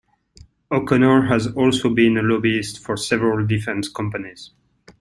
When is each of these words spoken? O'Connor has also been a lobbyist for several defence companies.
O'Connor 0.71 1.27
has 1.27 1.53
also 1.53 1.87
been 1.93 2.17
a 2.17 2.23
lobbyist 2.23 2.79
for 2.83 2.97
several 2.97 3.45
defence 3.45 3.87
companies. 3.87 4.49